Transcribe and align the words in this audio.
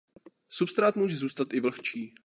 Substrát 0.49 0.95
může 0.95 1.15
zůstat 1.15 1.53
i 1.53 1.59
vlhčí. 1.59 2.13